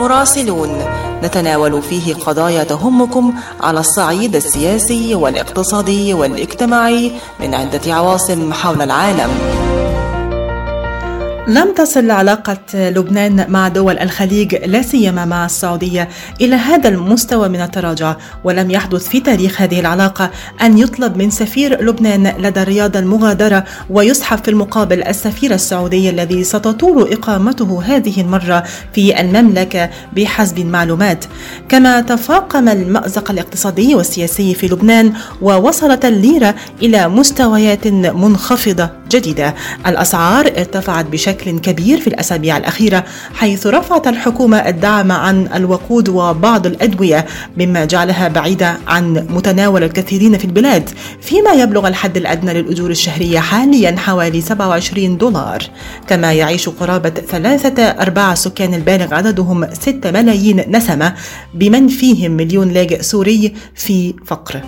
[0.00, 0.84] مراسلون
[1.22, 9.30] نتناول فيه قضايا تهمكم على الصعيد السياسي والاقتصادي والاجتماعي من عدة عواصم حول العالم.
[11.50, 16.08] لم تصل علاقة لبنان مع دول الخليج لا سيما مع السعودية.
[16.40, 20.30] إلى هذا المستوى من التراجع ولم يحدث في تاريخ هذه العلاقة
[20.62, 27.12] أن يطلب من سفير لبنان لدى الرياض المغادرة ويسحب في المقابل السفير السعودي الذي ستطول
[27.12, 31.24] إقامته هذه المرة في المملكة بحسب المعلومات.
[31.68, 39.54] كما تفاقم المأزق الاقتصادي والسياسي في لبنان ووصلت الليرة إلى مستويات منخفضة جديدة.
[39.86, 47.26] الأسعار ارتفعت بشكل كبير في الأسابيع الأخيرة حيث رفعت الحكومة الدعم عن الوقود وبعض الأدوية
[47.56, 53.96] مما جعلها بعيدة عن متناول الكثيرين في البلاد فيما يبلغ الحد الأدنى للأجور الشهرية حاليا
[53.96, 55.62] حوالي 27 دولار.
[56.08, 61.14] كما يعيش قرابة ثلاثة أرباع سكان البالغ عددهم 6 ملايين نسمة
[61.54, 64.60] بمن فيهم مليون لاجئ سوري في فقر.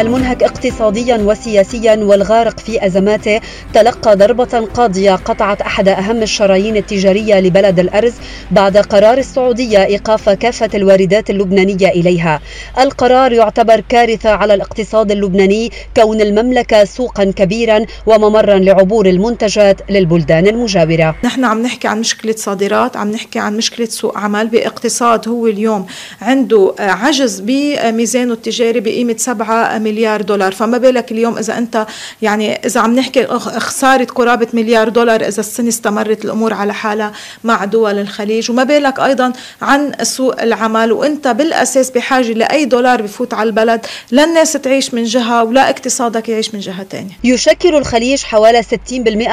[0.00, 3.40] المنهك اقتصاديا وسياسيا والغارق في أزماته
[3.74, 8.12] تلقى ضربة قاضية قطعت أحد أهم الشرايين التجارية لبلد الأرز
[8.50, 12.40] بعد قرار السعودية إيقاف كافة الواردات اللبنانية إليها.
[12.78, 21.16] القرار يعتبر كارثة على الاقتصاد اللبناني كون المملكة سوقا كبيرا وممرا لعبور المنتجات للبلدان المجاورة.
[21.24, 25.86] نحن عم نحكي عن مشكلة صادرات، عم نحكي عن مشكلة سوق عمل باقتصاد هو اليوم
[26.22, 30.52] عنده عجز بميزانه التجاري بقيمة 7 بقى مليار دولار.
[30.52, 31.86] فما بالك اليوم إذا أنت
[32.22, 33.26] يعني إذا عم نحكي
[33.68, 37.12] خسارة قرابة مليار دولار إذا السنة استمرت الأمور على حالها
[37.44, 38.50] مع دول الخليج.
[38.50, 40.92] وما بالك أيضا عن سوق العمل.
[40.92, 46.28] وأنت بالأساس بحاجة لأي دولار بفوت على البلد لا الناس تعيش من جهة ولا اقتصادك
[46.28, 48.68] يعيش من جهة ثانية يشكل الخليج حوالي 60%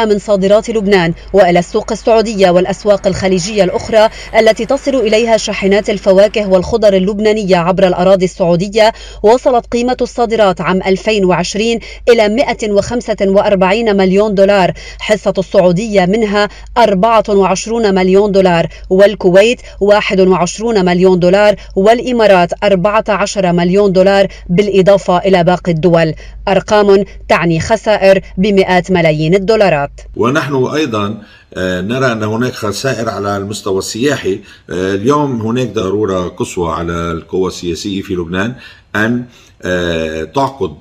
[0.06, 6.94] من صادرات لبنان وإلى السوق السعودية والأسواق الخليجية الأخرى التي تصل إليها شاحنات الفواكه والخضر
[6.94, 8.94] اللبنانية عبر الأراضي السعودية.
[9.24, 11.79] وصلت قيمة الصادرات عام 2020
[12.10, 14.73] إلى 145 مليون دولار.
[14.99, 25.17] حصة السعودية منها 24 مليون دولار والكويت 21 مليون دولار والإمارات 14 مليون دولار بالإضافة
[25.17, 26.13] إلى باقي الدول.
[26.47, 29.91] أرقام تعني خسائر بمئات ملايين الدولارات.
[30.15, 31.17] ونحن أيضا
[31.58, 34.39] آه، نرى أن هناك خسائر على المستوى السياحي.
[34.69, 38.56] آه، اليوم هناك ضرورة قصوى على القوى السياسية في لبنان
[38.95, 39.25] أن آه،
[40.36, 40.73] تعقد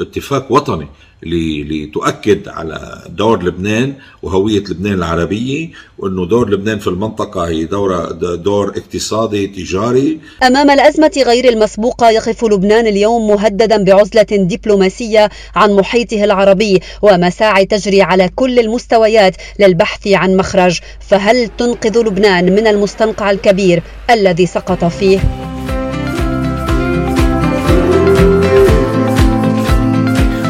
[0.00, 0.86] اتفاق وطني
[1.26, 5.68] لتؤكد على دور لبنان وهوية لبنان العربية
[5.98, 12.44] وأنه دور لبنان في المنطقة هي دور, دور اقتصادي تجاري أمام الأزمة غير المسبوقة يقف
[12.44, 20.36] لبنان اليوم مهددا بعزلة دبلوماسية عن محيطه العربي ومساعي تجري على كل المستويات للبحث عن
[20.36, 25.51] مخرج فهل تنقذ لبنان من المستنقع الكبير الذي سقط فيه؟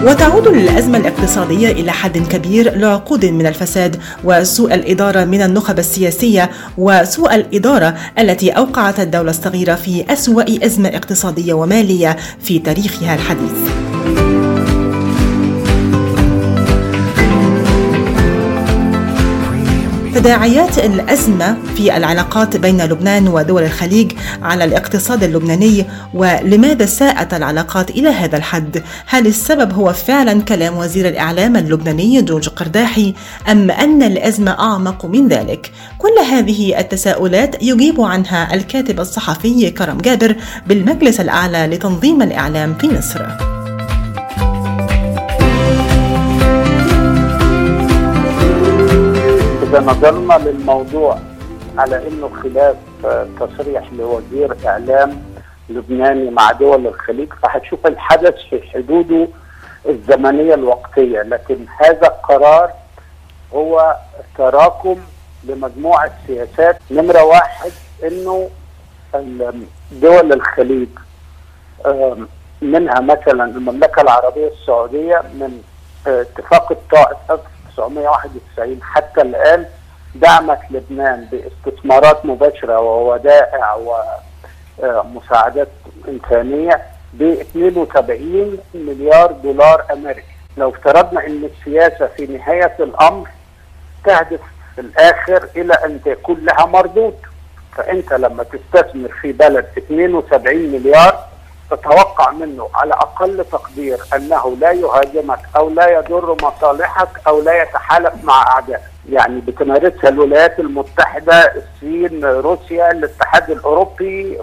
[0.05, 7.35] وتعود الأزمة الاقتصادية إلى حد كبير لعقود من الفساد وسوء الإدارة من النخب السياسية وسوء
[7.35, 13.53] الإدارة التي أوقعت الدولة الصغيرة في أسوأ أزمة اقتصادية ومالية في تاريخها الحديث.
[20.15, 28.09] تداعيات الأزمة في العلاقات بين لبنان ودول الخليج على الاقتصاد اللبناني ولماذا ساءت العلاقات إلى
[28.09, 33.15] هذا الحد؟ هل السبب هو فعلا كلام وزير الإعلام اللبناني جورج قرداحي
[33.51, 40.37] أم أن الأزمة أعمق من ذلك؟ كل هذه التساؤلات يجيب عنها الكاتب الصحفي كرم جابر
[40.67, 43.52] بالمجلس الأعلى لتنظيم الإعلام في مصر.
[49.73, 51.19] إذا نظرنا للموضوع
[51.79, 52.77] على إنه خلاف
[53.41, 55.23] تصريح لوزير إعلام
[55.69, 59.29] لبناني مع دول الخليج فهتشوف الحدث في حدوده
[59.89, 62.71] الزمنية الوقتية لكن هذا القرار
[63.55, 63.97] هو
[64.39, 64.97] تراكم
[65.45, 66.79] لمجموعة سياسات.
[66.91, 67.73] نمرة واحد
[68.05, 68.51] إنه
[69.93, 70.89] دول الخليج
[72.63, 75.63] منها مثلا المملكة العربية السعودية من
[76.07, 77.17] اتفاق الطائف
[77.79, 79.67] 1991 حتى الآن
[80.15, 83.79] دعمت لبنان باستثمارات مباشرة وودائع
[84.79, 85.69] ومساعدات
[86.09, 86.83] إنسانية
[87.13, 90.23] ب 72 مليار دولار أمريكي.
[90.57, 93.29] لو افترضنا أن السياسة في نهاية الأمر
[94.05, 94.41] تهدف
[94.75, 97.17] في الآخر إلى أن تكون لها مردود
[97.77, 101.25] فأنت لما تستثمر في بلد 72 مليار
[101.77, 108.25] تتوقع منه على أقل تقدير أنه لا يهاجمك أو لا يضر مصالحك أو لا يتحالف
[108.25, 114.39] مع أعدائك، يعني بتمارسها الولايات المتحدة، الصين، روسيا، الاتحاد الأوروبي،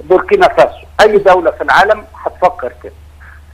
[0.00, 2.92] بوركينا فاسو، أي دولة في العالم هتفكر كده.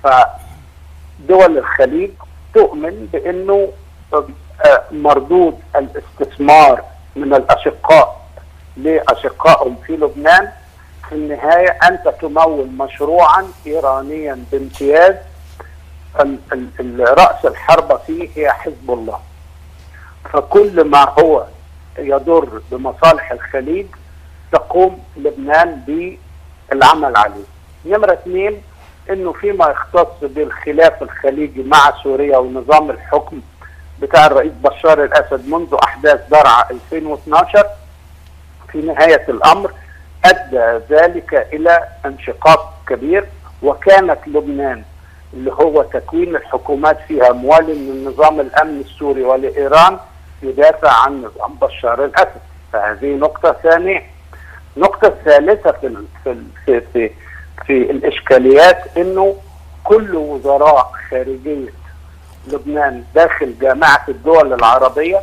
[0.03, 2.11] فدول الخليج
[2.55, 3.69] تؤمن بأنه
[4.91, 6.83] مردود الاستثمار
[7.17, 8.23] من الأشقاء
[8.77, 10.53] لأشقائهم في لبنان.
[11.13, 15.15] في النهاية أنت تمول مشروعا إيرانيا بامتياز.
[17.01, 19.21] رأس الحربة فيه هي حزب الله.
[20.33, 21.47] فكل ما هو
[21.99, 23.87] يضر بمصالح الخليج
[24.53, 27.45] تقوم لبنان بالعمل عليه.
[27.87, 28.63] نمرة اثنين
[29.11, 33.41] إنه فيما يختص بالخلاف الخليجي مع سوريا ونظام الحكم
[34.01, 37.67] بتاع الرئيس بشار الأسد منذ أحداث درعا 2012
[38.73, 39.73] في نهاية الأمر
[40.25, 43.25] أدى ذلك إلى انشقاق كبير
[43.63, 44.83] وكانت لبنان
[45.35, 49.99] اللي هو تكوين الحكومات فيها موالي من نظام الامن السوري ولإيران
[50.43, 52.41] يدافع عن نظام بشار الأسد.
[52.73, 54.03] فهذه نقطة ثانية.
[54.77, 55.97] النقطه الثالثه في
[56.65, 57.11] في في,
[57.67, 59.37] في الإشكاليات إنه
[59.85, 61.73] كل وزراء خارجية
[62.47, 65.21] لبنان داخل جامعة الدول العربية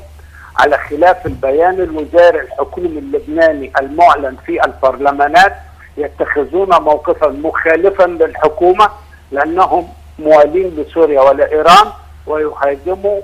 [0.60, 5.56] على خلاف البيان الوزاري الحكومي اللبناني المعلن في البرلمانات
[5.98, 8.90] يتخذون موقفا مخالفا للحكومة
[9.32, 9.88] لأنهم
[10.20, 11.88] موالين لسوريا ولإيران
[12.28, 13.22] ويهاجموا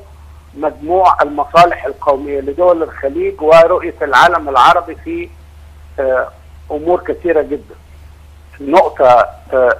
[0.57, 5.29] مجموع المصالح القومية لدول الخليج ورؤية العالم العربي في
[6.71, 7.75] أمور كثيرة جدا.
[8.61, 9.25] النقطة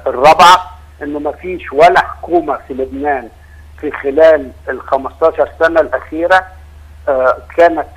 [0.08, 3.30] الرابعة إنه ما فيش ولا حكومة في لبنان
[3.82, 6.46] في خلال ال 15 سنة الأخيرة آه،
[7.58, 7.88] كانت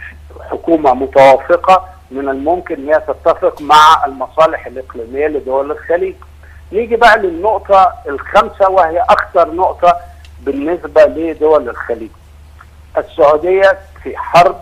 [0.50, 6.14] حكومة متوافقة من الممكن هي تتفق مع المصالح الإقليمية لدول الخليج.
[6.72, 9.96] نيجي بقى للنقطة الخامسة وهي أخطر نقطة
[10.40, 12.10] بالنسبة لدول الخليج.
[12.98, 14.60] السعودية في حرب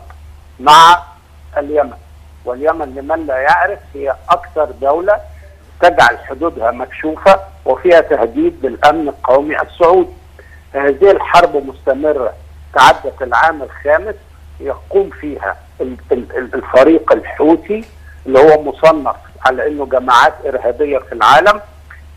[0.60, 1.02] مع
[1.58, 1.92] اليمن
[2.44, 5.20] واليمن لمن لا يعرف هي أكثر دولة
[5.80, 10.12] تجعل حدودها مكشوفة وفيها تهديد بالأمن القومي السعودي.
[10.72, 12.32] هذه الحرب مستمرة
[12.74, 14.14] تعدت العام الخامس
[14.60, 17.84] يقوم فيها ال- ال- الفريق الحوثي
[18.26, 21.60] اللي هو مصنف على إنه جماعات إرهابية في العالم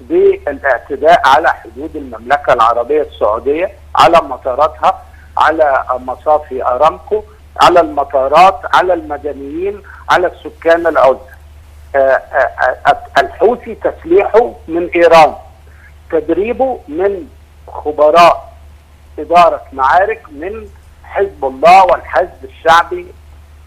[0.02, 5.02] بالاعتداء على حدود المملكة العربية السعودية على مطاراتها
[5.38, 7.24] على مصافي أرامكو
[7.62, 11.18] على المطارات على المدنيين على السكان العزل
[11.96, 15.34] آه، آه، آه، الحوثي تسليحه من إيران
[16.12, 17.28] تدريبه من
[17.68, 18.54] خبراء
[19.20, 20.68] إدارة معارك من
[21.10, 23.08] حزب الله والحزب الشعبي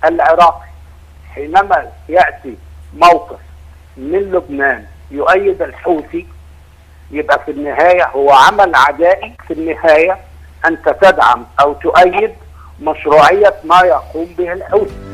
[0.04, 0.68] العراقي.
[1.34, 2.56] حينما يأتي
[2.96, 3.38] موقف
[3.96, 6.26] من لبنان يؤيد الحوثي
[7.10, 9.34] يبقى في النهاية هو عمل عدائي.
[9.48, 10.18] في النهاية
[10.66, 12.34] أنت تدعم أو تؤيد
[12.80, 15.11] مشروعية ما يقوم به الحوثي.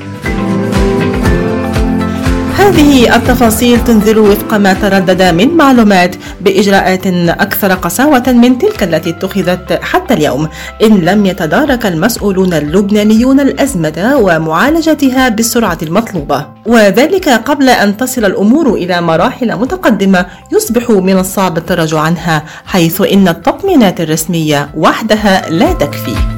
[2.68, 7.06] هذه التفاصيل تنذر وفق ما تردد من معلومات بإجراءات
[7.46, 10.48] أكثر قساوة من تلك التي اتخذت حتى اليوم.
[10.82, 16.46] إن لم يتدارك المسؤولون اللبنانيون الأزمة ومعالجتها بالسرعة المطلوبة.
[16.66, 23.28] وذلك قبل أن تصل الأمور إلى مراحل متقدمة يصبح من الصعب التراجع عنها حيث إن
[23.28, 26.37] التطمينات الرسمية وحدها لا تكفي.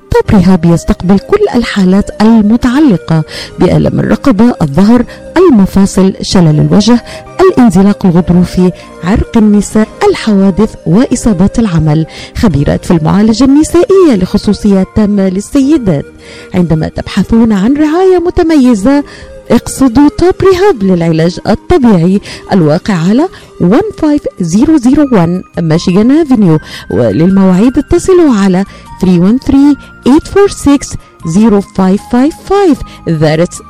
[0.11, 3.23] طب رهاب يستقبل كل الحالات المتعلقة
[3.59, 5.05] بألم الرقبة الظهر
[5.37, 7.03] المفاصل شلل الوجه
[7.41, 8.71] الانزلاق الغضروفي
[9.03, 12.05] عرق النساء الحوادث وإصابات العمل.
[12.37, 16.05] خبيرات في المعالجة النسائية لخصوصيات تامة للسيدات.
[16.53, 19.03] عندما تبحثون عن رعاية متميزة
[19.51, 22.21] اقصدوا توب ريهاب للعلاج الطبيعي
[22.51, 23.29] الواقع على
[23.61, 26.59] 15001 ميشيغان افنيو
[26.91, 28.65] وللمواعيد اتصلوا على
[29.01, 29.75] 313
[30.05, 30.79] 846
[31.25, 32.75] 0555
[33.07, 33.61] that's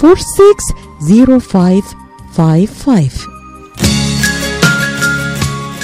[0.00, 1.82] 846
[2.36, 3.34] 0555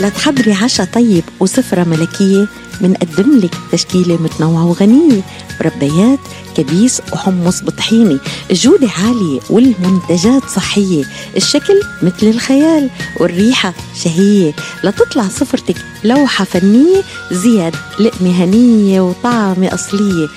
[0.01, 2.47] لتحضري عشاء طيب وسفرة ملكية
[2.81, 5.23] منقدم لك تشكيلة متنوعة وغنية.
[5.61, 6.19] مربيات
[6.57, 8.19] كبيس وحمص بطحيني
[8.51, 11.05] الجودة عالية والمنتجات صحية.
[11.37, 13.75] الشكل مثل الخيال والريحة
[14.05, 14.53] شهية.
[14.85, 17.03] لتطلع سفرتك لوحة فنية
[17.33, 20.29] زياد لقمة هنية وطعمة أصلية.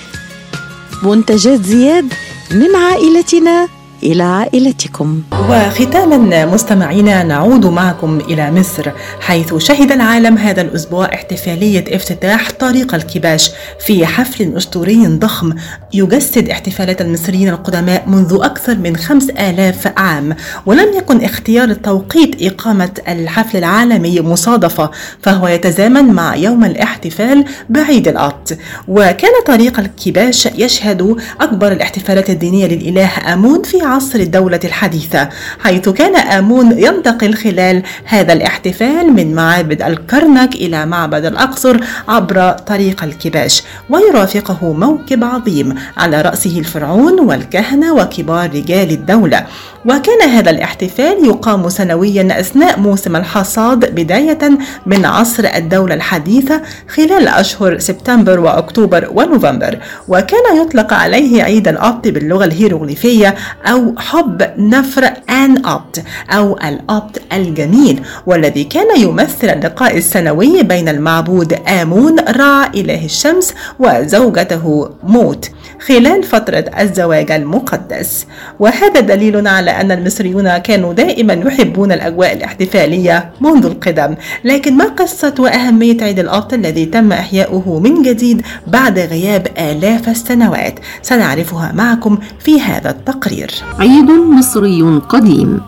[1.02, 2.12] منتجات زياد
[2.50, 3.68] من عائلتنا.
[4.04, 8.90] إلى عائلتكم وختاما مستمعينا نعود معكم إلى مصر
[9.20, 13.50] حيث شهد العالم هذا الأسبوع احتفالية افتتاح طريق الكباش
[13.86, 15.52] في حفل أسطوري ضخم
[15.94, 20.36] يجسد احتفالات المصريين القدماء منذ أكثر من خمس آلاف عام.
[20.66, 24.90] ولم يكن اختيار التوقيت إقامة الحفل العالمي مصادفة
[25.22, 28.52] فهو يتزامن مع يوم الاحتفال بعيد الأط
[28.88, 35.28] وكان طريق الكباش يشهد أكبر الاحتفالات الدينية للإله آمون في عصر الدولة الحديثة
[35.60, 43.04] حيث كان آمون ينتقل خلال هذا الاحتفال من معابد الكرنك إلى معبد الأقصر عبر طريق
[43.04, 49.46] الكباش ويرافقه موكب عظيم على رأسه الفرعون والكهنة وكبار رجال الدولة.
[49.84, 54.38] وكان هذا الاحتفال يقام سنويا أثناء موسم الحصاد بداية
[54.86, 59.78] من عصر الدولة الحديثة خلال أشهر سبتمبر وأكتوبر ونوفمبر.
[60.08, 63.34] وكان يطلق عليه عيد الأبط باللغة الهيروغليفية
[63.66, 71.52] أو حب نفر آن أبط أو الأبط الجميل والذي كان يمثل اللقاء السنوي بين المعبود
[71.52, 75.50] آمون رع إله الشمس وزوجته موت.
[75.80, 78.26] خلال فترة الزواج المقدس.
[78.58, 84.14] وهذا دليل على أن المصريون كانوا دائما يحبون الأجواء الاحتفالية منذ القدم.
[84.44, 90.80] لكن ما قصة وأهمية عيد الأبط الذي تم إحياؤه من جديد بعد غياب آلاف السنوات؟
[91.02, 93.50] سنعرفها معكم في هذا التقرير.
[93.78, 95.60] عيد مصري قديم.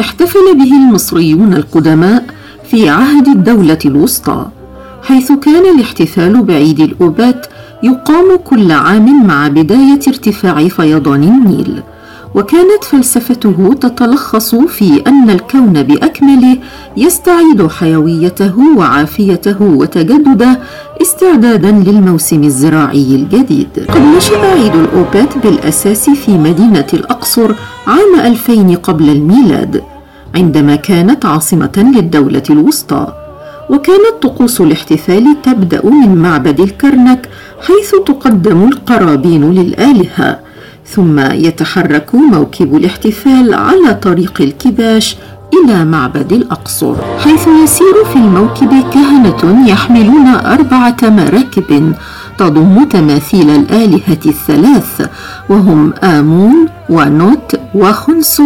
[0.00, 2.24] احتفل به المصريون القدماء
[2.70, 4.46] في عهد الدولة الوسطى
[5.02, 7.46] حيث كان الاحتفال بعيد الأوبات
[7.84, 11.82] يقام كل عام مع بداية ارتفاع فيضان النيل.
[12.34, 16.56] وكانت فلسفته تتلخص في أن الكون باكمله
[16.96, 20.58] يستعيد حيويته وعافيته وتجدده
[21.02, 23.68] استعدادا للموسم الزراعي الجديد.
[23.88, 27.54] قد نشأ عيد الأوبات بالأساس في مدينة الأقصر
[27.86, 29.82] عام 2000 قبل الميلاد
[30.34, 33.23] عندما كانت عاصمة للدولة الوسطى.
[33.70, 37.28] وكانت طقوس الاحتفال تبدأ من معبد الكرنك
[37.66, 40.38] حيث تقدم القرابين للآلهة.
[40.86, 45.16] ثم يتحرك موكب الاحتفال على طريق الكباش
[45.54, 51.92] إلى معبد الأقصر حيث يسير في الموكب كهنة يحملون أربعة مراكب
[52.38, 55.08] تضم تماثيل الآلهة الثلاث
[55.48, 58.44] وهم آمون ونوت وخنسو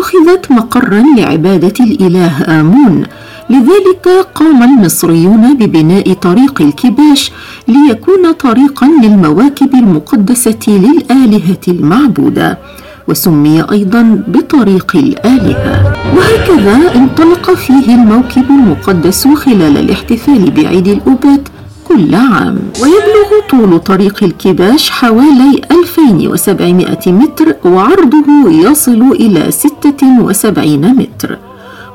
[0.00, 3.02] اتخذت مقرا لعبادة الإله آمون.
[3.50, 7.32] لذلك قام المصريون ببناء طريق الكباش
[7.68, 12.58] ليكون طريقا للمواكب المقدسة للآلهة المعبودة
[13.08, 15.92] وسمي أيضا بطريق الآلهة.
[16.16, 21.48] وهكذا انطلق فيه الموكب المقدس خلال الاحتفال بعيد الابات
[21.90, 31.38] كل عام ويبلغ طول طريق الكباش حوالي 2700 متر وعرضه يصل إلى 76 متر.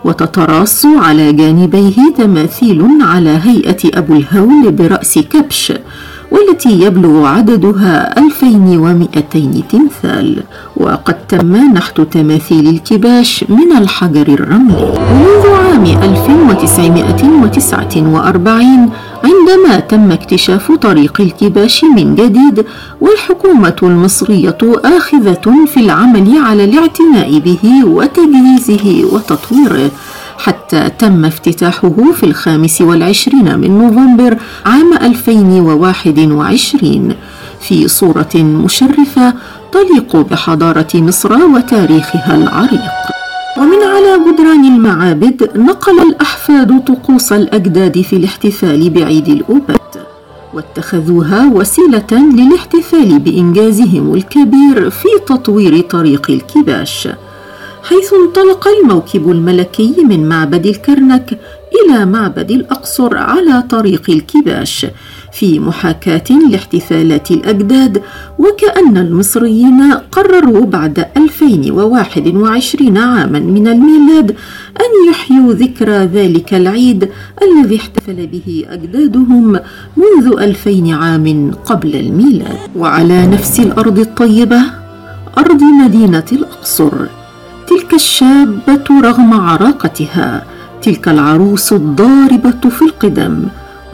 [0.06, 5.74] وتتراص على جانبيه تماثيل على هيئة أبو الهول برأس كبش
[6.36, 10.44] والتي يبلغ عددها 2200 تمثال.
[10.78, 14.76] وقد تم نحت تماثيل الكباش من الحجر الرملي.
[14.76, 18.90] ومنذ عام 1949
[19.24, 22.66] عندما تم اكتشاف طريق الكباش من جديد
[23.02, 24.58] والحكومة المصرية
[24.98, 29.92] آخذة في العمل على الاعتناء به وتجهيزه وتطويره.
[30.46, 37.16] حتى تم افتتاحه في الخامس والعشرين من نوفمبر عام 2021
[37.62, 39.34] في صورة مشرفة
[39.72, 42.82] تليق بحضارة مصر وتاريخها العريق.
[43.58, 49.96] ومن على جدران المعابد نقل الأحفاد طقوس الأجداد في الاحتفال بعيد الأوبات
[50.54, 57.08] واتخذوها وسيلة للاحتفال بإنجازهم الكبير في تطوير طريق الكباش.
[57.86, 61.40] حيث انطلق الموكب الملكي من معبد الكرنك
[61.76, 64.86] إلى معبد الأقصر على طريق الكباش
[65.34, 68.02] في محاكاة لاحتفالات الأجداد
[68.40, 74.32] وكأن المصريين قرروا بعد 2021 عاما من الميلاد
[74.80, 77.10] أن يحيوا ذكرى ذلك العيد
[77.42, 79.60] الذي احتفل به أجدادهم
[79.98, 82.58] منذ 2000 عام قبل الميلاد.
[82.76, 84.62] وعلى نفس الأرض الطيبة
[85.38, 86.92] أرض مدينة الأقصر.
[87.68, 90.44] تلك الشابة رغم عراقتها
[90.82, 93.44] تلك العروس الضاربة في القدم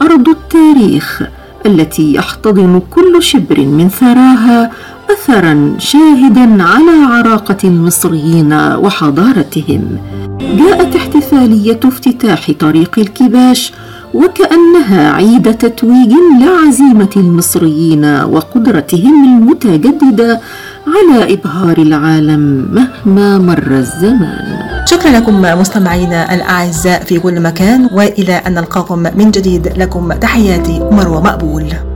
[0.02, 1.22] أرض التاريخ
[1.66, 4.70] التي يحتضن كل شبر من ثراها
[5.10, 9.98] أثرا شاهدا على عراقة المصريين وحضارتهم.
[10.40, 13.72] جاءت احتفالية افتتاح طريق الكباش
[14.14, 20.40] وكأنها عيد تتويج لعزيمة المصريين وقدرتهم المتجددة
[20.86, 24.62] على إبهار العالم مهما مر الزمان.
[24.86, 31.22] شكرا لكم مستمعينا الأعزاء في كل مكان وإلى أن نلقاكم من جديد لكم تحياتي مروة
[31.22, 31.91] مقبول